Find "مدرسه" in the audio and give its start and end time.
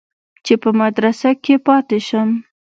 0.81-1.29